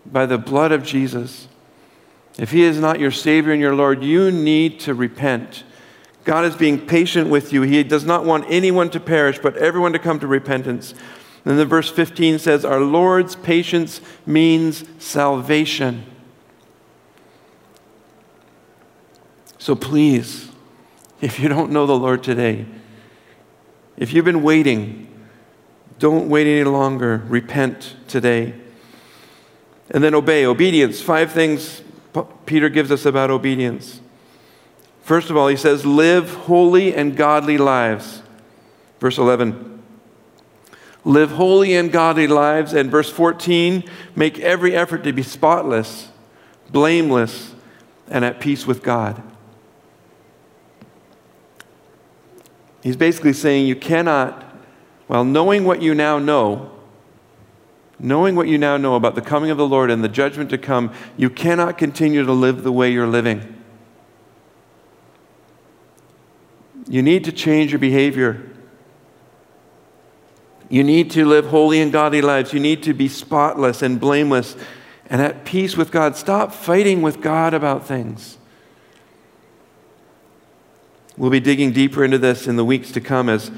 [0.06, 1.49] by the blood of Jesus,
[2.39, 5.65] if He is not your Savior and your Lord, you need to repent.
[6.23, 7.63] God is being patient with you.
[7.63, 10.93] He does not want anyone to perish, but everyone to come to repentance.
[11.43, 16.06] And then verse 15 says, Our Lord's patience means salvation.
[19.58, 20.49] So please,
[21.19, 22.65] if you don't know the Lord today,
[23.97, 25.08] if you've been waiting,
[25.99, 27.23] don't wait any longer.
[27.27, 28.56] Repent today.
[29.89, 30.45] And then obey.
[30.45, 31.01] Obedience.
[31.01, 31.82] Five things
[32.45, 34.01] Peter gives us about obedience.
[35.01, 38.21] First of all, he says, live holy and godly lives.
[38.99, 39.82] Verse 11.
[41.06, 42.73] Live holy and godly lives.
[42.73, 43.84] And verse 14,
[44.15, 46.10] make every effort to be spotless,
[46.69, 47.53] blameless,
[48.10, 49.21] and at peace with God.
[52.83, 54.43] He's basically saying you cannot,
[55.07, 56.69] well, knowing what you now know,
[57.97, 60.57] knowing what you now know about the coming of the Lord and the judgment to
[60.57, 63.61] come, you cannot continue to live the way you're living.
[66.89, 68.49] You need to change your behavior.
[70.67, 72.51] You need to live holy and godly lives.
[72.51, 74.57] You need to be spotless and blameless
[75.05, 76.17] and at peace with God.
[76.17, 78.37] Stop fighting with God about things.
[81.15, 83.52] We'll be digging deeper into this in the weeks to come as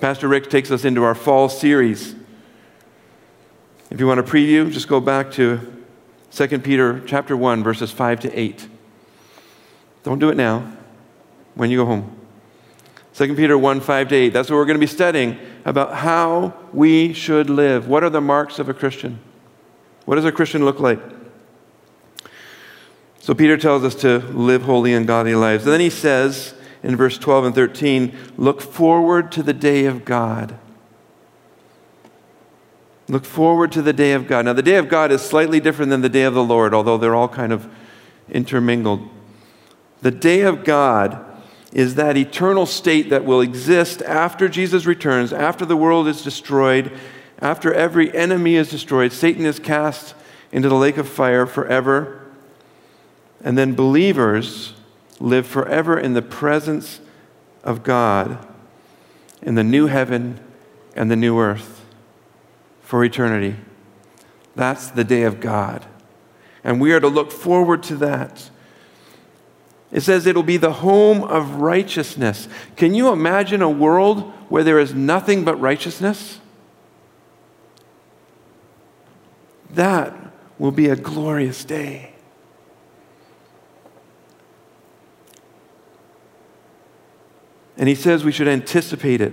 [0.00, 2.16] Pastor Rick takes us into our fall series.
[3.90, 5.84] If you want a preview, just go back to
[6.32, 8.68] 2 Peter chapter 1 verses 5 to 8.
[10.02, 10.72] Don't do it now.
[11.54, 12.16] When you go home.
[13.14, 14.28] 2 Peter 1 5 to 8.
[14.30, 17.86] That's what we're going to be studying about how we should live.
[17.86, 19.20] What are the marks of a Christian?
[20.04, 21.00] What does a Christian look like?
[23.20, 25.64] So Peter tells us to live holy and godly lives.
[25.64, 26.54] And then he says,
[26.86, 30.56] in verse 12 and 13 look forward to the day of God.
[33.08, 34.44] Look forward to the day of God.
[34.44, 36.96] Now, the day of God is slightly different than the day of the Lord, although
[36.96, 37.68] they're all kind of
[38.30, 39.08] intermingled.
[40.00, 41.24] The day of God
[41.72, 46.92] is that eternal state that will exist after Jesus returns, after the world is destroyed,
[47.40, 49.12] after every enemy is destroyed.
[49.12, 50.14] Satan is cast
[50.52, 52.22] into the lake of fire forever.
[53.42, 54.72] And then believers
[55.18, 57.00] live forever in the presence
[57.64, 58.46] of God
[59.42, 60.40] in the new heaven
[60.94, 61.84] and the new earth
[62.82, 63.56] for eternity.
[64.54, 65.86] That's the day of God.
[66.64, 68.50] And we are to look forward to that.
[69.92, 72.48] It says it'll be the home of righteousness.
[72.74, 76.40] Can you imagine a world where there is nothing but righteousness?
[79.70, 80.14] That
[80.58, 82.15] will be a glorious day.
[87.76, 89.32] And he says we should anticipate it.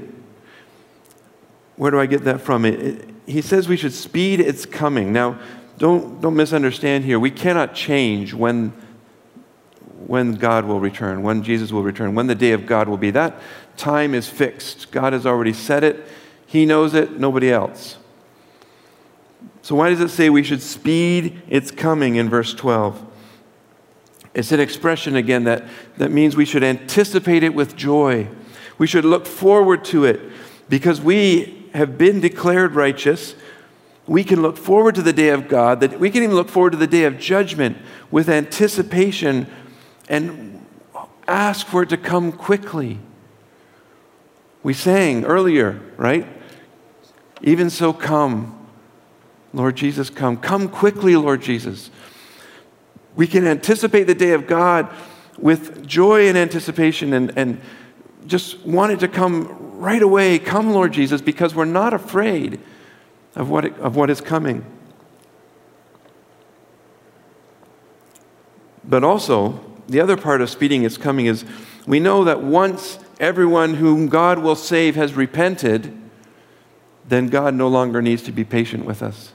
[1.76, 2.66] Where do I get that from?
[2.66, 5.14] It, it, he says we should speed its coming.
[5.14, 5.40] Now,
[5.78, 7.20] don't, don't misunderstand here.
[7.20, 8.74] We cannot change when,
[10.06, 13.12] when God will return, when Jesus will return, when the day of God will be.
[13.12, 13.42] That
[13.78, 14.92] time is fixed.
[14.92, 16.08] God has already said it.
[16.46, 17.98] He knows it, nobody else.
[19.64, 23.13] So, why does it say we should speed its coming in verse 12?
[24.34, 25.66] It's an expression, again, that,
[25.98, 28.28] that means we should anticipate it with joy.
[28.78, 30.20] We should look forward to it
[30.70, 33.36] because we have been declared righteous.
[34.08, 36.72] We can look forward to the day of God, that we can even look forward
[36.72, 37.78] to the day of judgment
[38.10, 39.48] with anticipation
[40.10, 40.66] and
[41.28, 43.00] ask for it to come quickly.
[44.64, 46.28] We sang earlier, right?
[47.42, 48.68] Even so, come,
[49.54, 50.38] Lord Jesus, come.
[50.38, 51.92] Come quickly, Lord Jesus.
[53.16, 54.90] We can anticipate the day of God
[55.38, 57.62] with joy and anticipation and, and
[58.26, 60.40] just want it to come right away.
[60.40, 62.60] Come, Lord Jesus, because we're not afraid
[63.36, 64.66] of what, it, of what is coming.
[68.84, 71.46] But also, the other part of speeding its coming is
[71.86, 75.98] we know that once everyone whom God will save has repented,
[77.08, 79.33] then God no longer needs to be patient with us.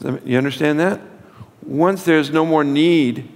[0.00, 1.00] You understand that?
[1.62, 3.28] Once there's no more need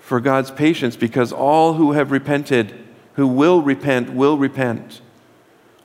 [0.00, 2.74] for God's patience because all who have repented,
[3.14, 5.00] who will repent, will repent.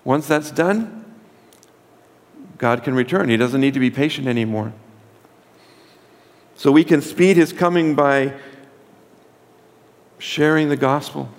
[0.04, 1.06] Once that's done,
[2.58, 3.30] God can return.
[3.30, 4.74] He doesn't need to be patient anymore.
[6.56, 8.34] So we can speed his coming by
[10.18, 11.30] sharing the gospel.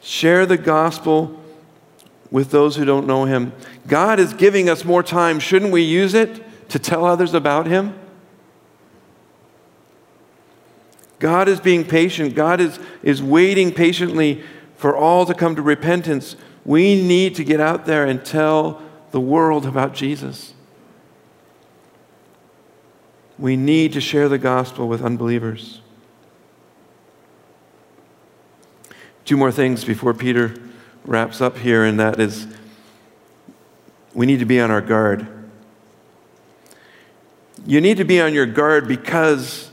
[0.00, 1.38] Share the gospel
[2.30, 3.52] with those who don't know him.
[3.86, 5.40] God is giving us more time.
[5.40, 7.98] Shouldn't we use it to tell others about him?
[11.18, 12.34] God is being patient.
[12.34, 14.42] God is, is waiting patiently
[14.76, 16.36] for all to come to repentance.
[16.64, 20.54] We need to get out there and tell the world about Jesus.
[23.38, 25.80] We need to share the gospel with unbelievers.
[29.24, 30.54] Two more things before Peter
[31.04, 32.46] wraps up here, and that is
[34.14, 35.26] we need to be on our guard.
[37.66, 39.70] You need to be on your guard because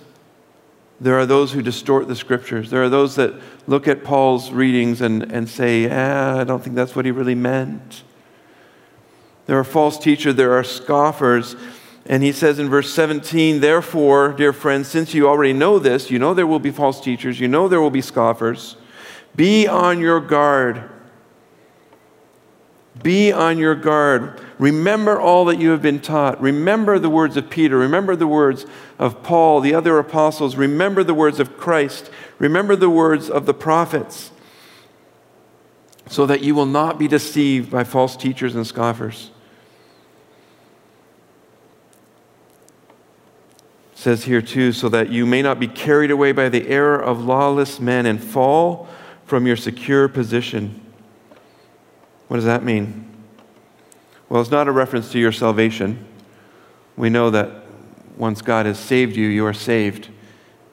[0.99, 2.69] there are those who distort the scriptures.
[2.69, 3.33] There are those that
[3.67, 7.35] look at Paul's readings and, and say, ah, I don't think that's what he really
[7.35, 8.03] meant.
[9.45, 11.55] There are false teachers, there are scoffers.
[12.07, 16.19] And he says in verse 17, Therefore, dear friends, since you already know this, you
[16.19, 18.77] know there will be false teachers, you know there will be scoffers,
[19.35, 20.89] be on your guard.
[23.05, 24.41] Be on your guard.
[24.57, 26.41] Remember all that you have been taught.
[26.41, 27.77] Remember the words of Peter.
[27.77, 28.65] Remember the words
[28.97, 30.55] of Paul, the other apostles.
[30.55, 32.09] Remember the words of Christ.
[32.39, 34.31] Remember the words of the prophets,
[36.07, 39.29] so that you will not be deceived by false teachers and scoffers.
[43.93, 46.99] It says here too, so that you may not be carried away by the error
[46.99, 48.87] of lawless men and fall
[49.27, 50.81] from your secure position.
[52.27, 53.11] What does that mean?
[54.29, 56.05] Well, it's not a reference to your salvation.
[56.97, 57.49] We know that
[58.17, 60.09] once God has saved you, you are saved.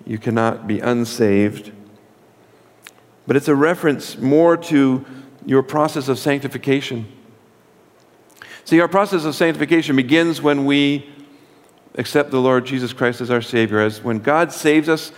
[0.07, 1.73] You cannot be unsaved.
[3.27, 5.05] But it's a reference more to
[5.45, 7.07] your process of sanctification.
[8.65, 11.09] See, our process of sanctification begins when we
[11.97, 13.81] accept the Lord Jesus Christ as our Savior.
[13.81, 15.13] As when God saves us,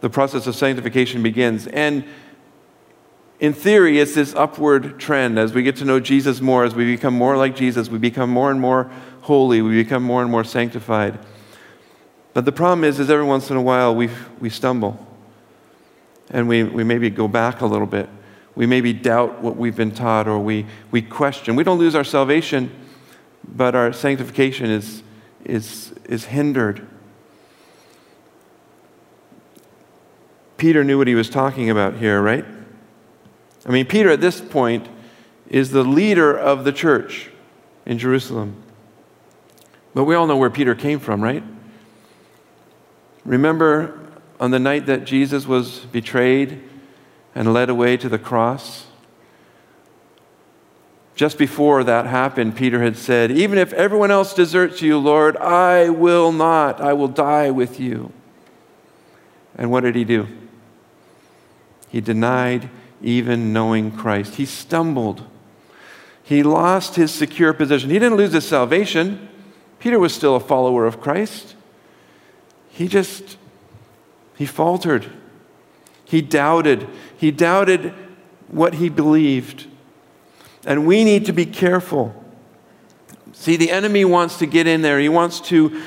[0.00, 1.66] the process of sanctification begins.
[1.68, 2.04] And
[3.40, 5.38] in theory, it's this upward trend.
[5.38, 8.30] As we get to know Jesus more, as we become more like Jesus, we become
[8.30, 8.90] more and more
[9.22, 11.18] holy, we become more and more sanctified.
[12.34, 14.10] But the problem is, is every once in a while we,
[14.40, 15.04] we stumble.
[16.30, 18.08] And we, we maybe go back a little bit.
[18.54, 21.54] We maybe doubt what we've been taught or we, we question.
[21.54, 22.70] We don't lose our salvation,
[23.44, 25.02] but our sanctification is,
[25.44, 26.86] is, is hindered.
[30.56, 32.44] Peter knew what he was talking about here, right?
[33.68, 34.88] I mean, Peter at this point
[35.48, 37.30] is the leader of the church
[37.84, 38.56] in Jerusalem.
[39.94, 41.42] But we all know where Peter came from, right?
[43.26, 44.00] Remember
[44.40, 46.62] on the night that Jesus was betrayed
[47.34, 48.86] and led away to the cross?
[51.14, 55.90] Just before that happened, Peter had said, Even if everyone else deserts you, Lord, I
[55.90, 56.80] will not.
[56.80, 58.12] I will die with you.
[59.56, 60.26] And what did he do?
[61.90, 62.70] He denied
[63.02, 64.36] even knowing Christ.
[64.36, 65.24] He stumbled.
[66.22, 67.90] He lost his secure position.
[67.90, 69.28] He didn't lose his salvation.
[69.78, 71.54] Peter was still a follower of Christ.
[72.70, 73.36] He just,
[74.36, 75.10] he faltered.
[76.04, 76.88] He doubted.
[77.16, 77.94] He doubted
[78.48, 79.66] what he believed.
[80.66, 82.14] And we need to be careful.
[83.32, 84.98] See, the enemy wants to get in there.
[84.98, 85.82] He wants to,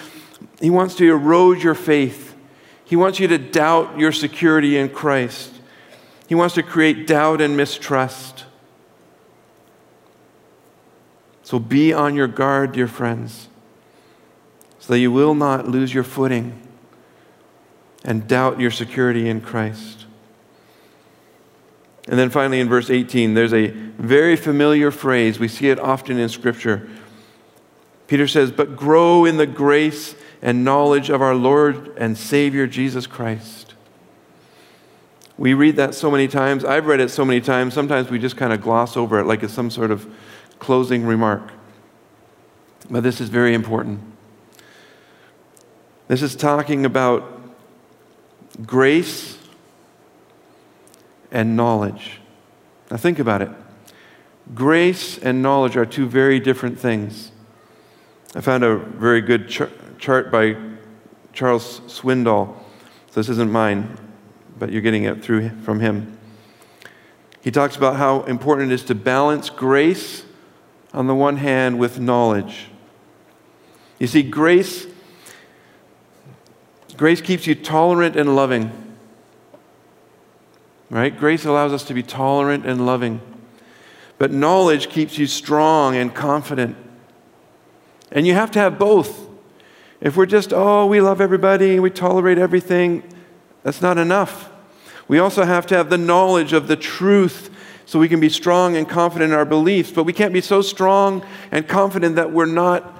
[0.59, 2.35] he wants to erode your faith.
[2.85, 5.53] He wants you to doubt your security in Christ.
[6.31, 8.45] He wants to create doubt and mistrust.
[11.43, 13.49] So be on your guard, dear friends,
[14.79, 16.65] so that you will not lose your footing
[18.05, 20.05] and doubt your security in Christ.
[22.07, 25.37] And then finally, in verse 18, there's a very familiar phrase.
[25.37, 26.89] We see it often in Scripture.
[28.07, 33.05] Peter says, But grow in the grace and knowledge of our Lord and Savior Jesus
[33.05, 33.70] Christ.
[35.37, 36.63] We read that so many times.
[36.65, 37.73] I've read it so many times.
[37.73, 40.07] Sometimes we just kind of gloss over it like it's some sort of
[40.59, 41.51] closing remark.
[42.89, 44.01] But this is very important.
[46.07, 47.41] This is talking about
[48.65, 49.37] grace
[51.31, 52.19] and knowledge.
[52.89, 53.49] Now, think about it.
[54.53, 57.31] Grace and knowledge are two very different things.
[58.35, 59.61] I found a very good ch-
[59.97, 60.57] chart by
[61.31, 62.57] Charles Swindoll.
[63.11, 63.97] So this isn't mine
[64.61, 66.19] but you're getting it through from him.
[67.41, 70.23] He talks about how important it is to balance grace
[70.93, 72.67] on the one hand with knowledge.
[73.97, 74.85] You see, grace,
[76.95, 78.71] grace keeps you tolerant and loving.
[80.91, 81.17] Right?
[81.17, 83.19] Grace allows us to be tolerant and loving.
[84.19, 86.77] But knowledge keeps you strong and confident.
[88.11, 89.27] And you have to have both.
[90.01, 93.01] If we're just, oh, we love everybody, we tolerate everything,
[93.63, 94.49] that's not enough.
[95.11, 97.49] We also have to have the knowledge of the truth
[97.85, 99.91] so we can be strong and confident in our beliefs.
[99.91, 102.97] But we can't be so strong and confident that we're not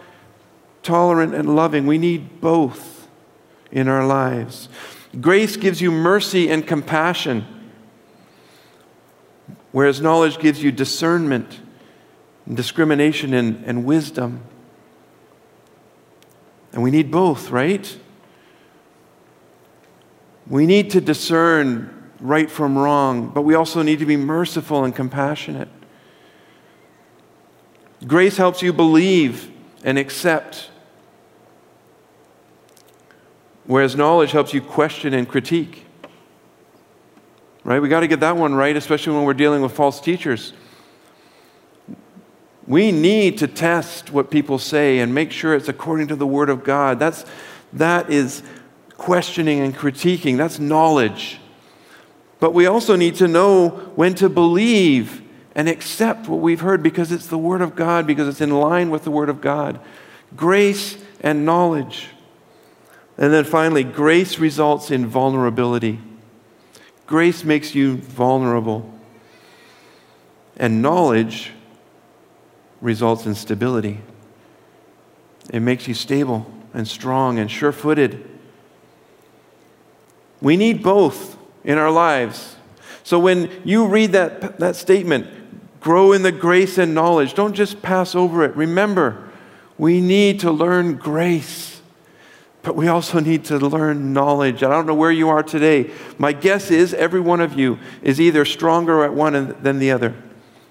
[0.83, 1.87] tolerant and loving.
[1.87, 3.07] We need both
[3.71, 4.67] in our lives.
[5.21, 7.45] Grace gives you mercy and compassion,
[9.71, 11.61] whereas knowledge gives you discernment,
[12.45, 14.43] and discrimination, and, and wisdom.
[16.73, 17.97] And we need both, right?
[20.45, 24.95] We need to discern right from wrong, but we also need to be merciful and
[24.95, 25.67] compassionate.
[28.05, 29.51] Grace helps you believe
[29.83, 30.69] and accept,
[33.65, 35.85] whereas knowledge helps you question and critique.
[37.63, 37.81] Right?
[37.81, 40.53] We got to get that one right, especially when we're dealing with false teachers.
[42.67, 46.49] We need to test what people say and make sure it's according to the Word
[46.49, 46.99] of God.
[46.99, 47.25] That's,
[47.73, 48.43] that is
[48.97, 51.40] questioning and critiquing, that's knowledge.
[52.41, 55.21] But we also need to know when to believe
[55.53, 58.89] and accept what we've heard because it's the Word of God, because it's in line
[58.89, 59.79] with the Word of God.
[60.35, 62.07] Grace and knowledge.
[63.15, 65.99] And then finally, grace results in vulnerability.
[67.05, 68.91] Grace makes you vulnerable.
[70.57, 71.51] And knowledge
[72.81, 73.99] results in stability.
[75.53, 78.27] It makes you stable and strong and sure footed.
[80.41, 82.55] We need both in our lives.
[83.03, 85.27] So when you read that, that statement,
[85.79, 88.55] grow in the grace and knowledge, don't just pass over it.
[88.55, 89.29] Remember,
[89.77, 91.81] we need to learn grace,
[92.61, 94.63] but we also need to learn knowledge.
[94.63, 95.89] I don't know where you are today.
[96.17, 100.13] My guess is every one of you is either stronger at one than the other.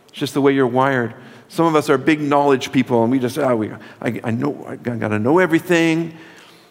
[0.09, 1.15] It's just the way you're wired.
[1.49, 4.65] Some of us are big knowledge people, and we just, oh, we, I, I know,
[4.69, 6.17] I got to know everything.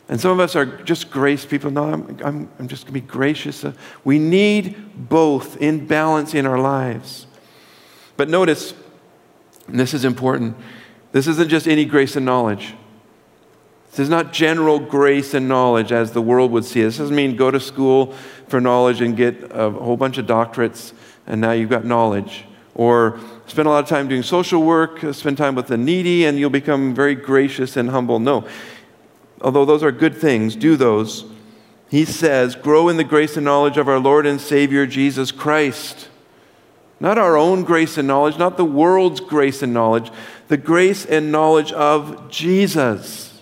[0.09, 1.69] And some of us are just grace people.
[1.69, 3.63] No, I'm, I'm, I'm just going to be gracious.
[3.63, 7.27] Uh, we need both in balance in our lives.
[8.17, 8.73] But notice,
[9.67, 10.57] this is important,
[11.11, 12.73] this isn't just any grace and knowledge.
[13.91, 16.85] This is not general grace and knowledge as the world would see it.
[16.85, 18.13] This doesn't mean go to school
[18.47, 20.93] for knowledge and get a whole bunch of doctorates
[21.25, 22.45] and now you've got knowledge.
[22.75, 26.25] Or spend a lot of time doing social work, uh, spend time with the needy,
[26.25, 28.19] and you'll become very gracious and humble.
[28.19, 28.47] No
[29.41, 31.25] although those are good things, do those.
[31.89, 36.09] He says, grow in the grace and knowledge of our Lord and Savior Jesus Christ.
[36.99, 40.11] Not our own grace and knowledge, not the world's grace and knowledge,
[40.49, 43.41] the grace and knowledge of Jesus.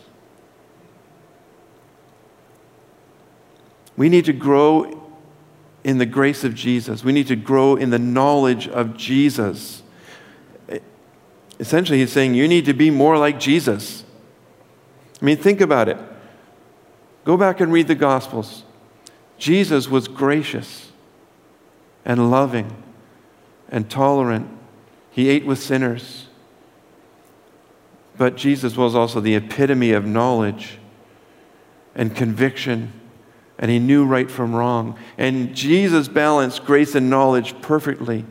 [3.98, 5.04] We need to grow
[5.84, 7.04] in the grace of Jesus.
[7.04, 9.82] We need to grow in the knowledge of Jesus.
[11.60, 14.04] Essentially, he's saying you need to be more like Jesus.
[15.22, 15.98] I mean, think about it.
[17.26, 18.64] Go back and read the Gospels.
[19.38, 20.92] Jesus was gracious
[22.06, 22.84] and loving
[23.70, 24.50] and tolerant.
[25.12, 26.28] He ate with sinners.
[28.18, 30.80] But Jesus was also the epitome of knowledge
[31.94, 32.94] and conviction,
[33.60, 34.98] and he knew right from wrong.
[35.18, 38.26] And Jesus balanced grace and knowledge perfectly.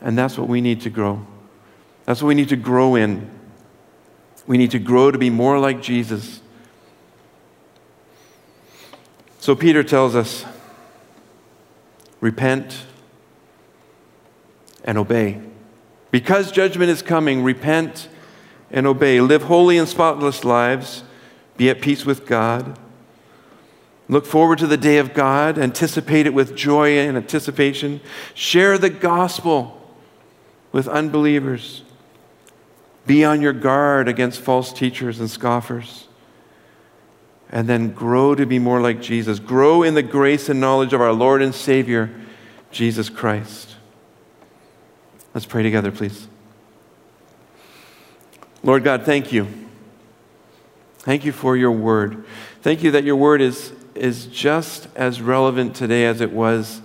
[0.00, 1.26] And that's what we need to grow.
[2.04, 3.30] That's what we need to grow in.
[4.46, 6.40] We need to grow to be more like Jesus.
[9.40, 10.44] So Peter tells us
[12.20, 12.84] repent
[14.84, 15.40] and obey.
[16.10, 18.08] Because judgment is coming, repent
[18.70, 19.20] and obey.
[19.20, 21.02] Live holy and spotless lives.
[21.56, 22.78] Be at peace with God.
[24.08, 25.58] Look forward to the day of God.
[25.58, 28.00] Anticipate it with joy and anticipation.
[28.34, 29.80] Share the gospel
[30.70, 31.82] with unbelievers.
[33.06, 36.08] Be on your guard against false teachers and scoffers.
[37.50, 39.38] And then grow to be more like Jesus.
[39.38, 42.10] Grow in the grace and knowledge of our Lord and Savior,
[42.72, 43.76] Jesus Christ.
[45.32, 46.26] Let's pray together, please.
[48.64, 49.46] Lord God, thank you.
[50.98, 52.24] Thank you for your word.
[52.62, 56.80] Thank you that your word is, is just as relevant today as it was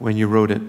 [0.00, 0.62] when you wrote it.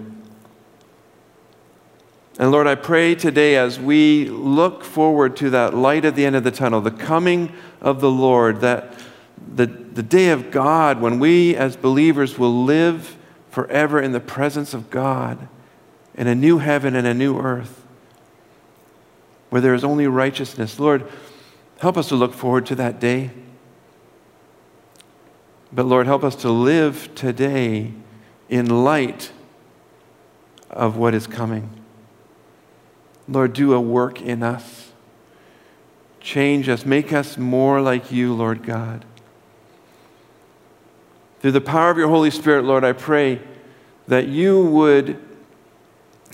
[2.38, 6.36] And Lord, I pray today as we look forward to that light at the end
[6.36, 8.94] of the tunnel, the coming of the Lord, that
[9.54, 13.16] the, the day of God when we as believers will live
[13.50, 15.48] forever in the presence of God
[16.14, 17.84] in a new heaven and a new earth
[19.50, 20.78] where there is only righteousness.
[20.78, 21.10] Lord,
[21.80, 23.30] help us to look forward to that day.
[25.72, 27.92] But Lord, help us to live today
[28.48, 29.32] in light
[30.70, 31.77] of what is coming.
[33.28, 34.92] Lord, do a work in us.
[36.20, 36.84] Change us.
[36.84, 39.04] Make us more like you, Lord God.
[41.40, 43.40] Through the power of your Holy Spirit, Lord, I pray
[44.08, 45.22] that you would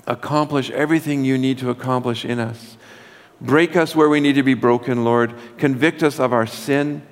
[0.07, 2.76] accomplish everything you need to accomplish in us.
[3.40, 5.34] Break us where we need to be broken, Lord.
[5.59, 7.03] Convict us of our sin.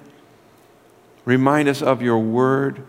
[1.24, 2.84] Remind us of your word.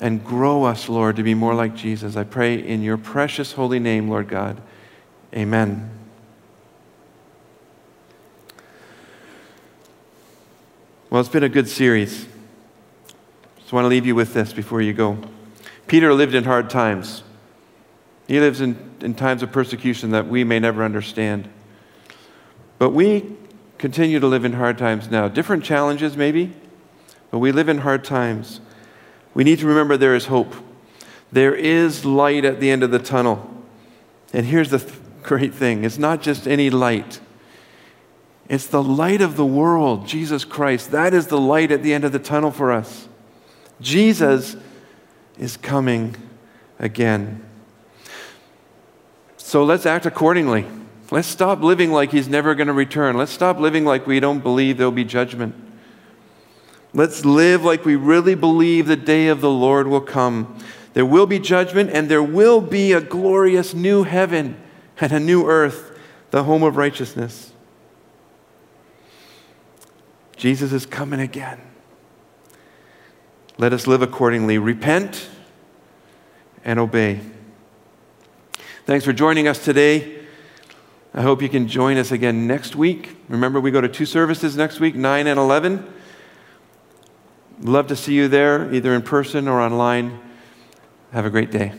[0.00, 2.16] And grow us, Lord, to be more like Jesus.
[2.16, 4.60] I pray in your precious holy name, Lord God.
[5.34, 5.90] Amen.
[11.10, 12.26] Well, it's been a good series.
[13.74, 15.18] I want to leave you with this before you go.
[15.88, 17.24] Peter lived in hard times.
[18.28, 21.48] He lives in, in times of persecution that we may never understand.
[22.78, 23.34] But we
[23.78, 25.26] continue to live in hard times now.
[25.26, 26.52] Different challenges, maybe,
[27.32, 28.60] but we live in hard times.
[29.34, 30.54] We need to remember there is hope.
[31.32, 33.50] There is light at the end of the tunnel.
[34.32, 37.20] And here's the th- great thing it's not just any light,
[38.48, 40.90] it's the light of the world, Jesus Christ.
[40.92, 43.08] That is the light at the end of the tunnel for us.
[43.80, 44.56] Jesus
[45.38, 46.14] is coming
[46.78, 47.42] again.
[49.38, 50.66] So let's act accordingly.
[51.10, 53.16] Let's stop living like he's never going to return.
[53.16, 55.54] Let's stop living like we don't believe there'll be judgment.
[56.92, 60.58] Let's live like we really believe the day of the Lord will come.
[60.92, 64.56] There will be judgment, and there will be a glorious new heaven
[65.00, 65.98] and a new earth,
[66.30, 67.52] the home of righteousness.
[70.36, 71.60] Jesus is coming again.
[73.56, 74.58] Let us live accordingly.
[74.58, 75.28] Repent
[76.64, 77.20] and obey.
[78.84, 80.24] Thanks for joining us today.
[81.14, 83.16] I hope you can join us again next week.
[83.28, 85.86] Remember, we go to two services next week, 9 and 11.
[87.60, 90.20] Love to see you there, either in person or online.
[91.12, 91.72] Have a great day.